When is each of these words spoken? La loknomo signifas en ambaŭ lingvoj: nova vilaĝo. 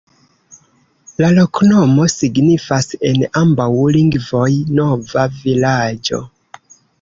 La 1.23 1.27
loknomo 1.33 2.07
signifas 2.13 2.89
en 3.09 3.27
ambaŭ 3.43 3.69
lingvoj: 3.97 4.49
nova 4.81 5.27
vilaĝo. 5.45 6.25